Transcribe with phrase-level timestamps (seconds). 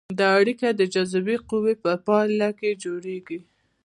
[0.19, 3.39] دا اړیکه د جاذبې قوې په پایله کې جوړیږي.